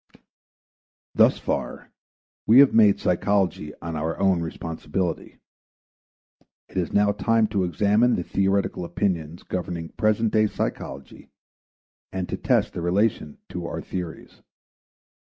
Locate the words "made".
2.73-2.99